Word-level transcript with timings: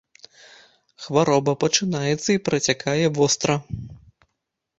Хвароба 1.03 1.53
пачынаецца 1.63 2.25
і 2.37 2.41
працякае 2.49 3.05
востра. 3.19 3.55